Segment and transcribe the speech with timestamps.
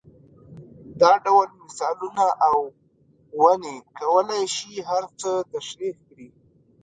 [1.01, 2.57] دا ډول مثالونه او
[3.41, 6.27] ونې کولای شي هر څه تشرېح کړي.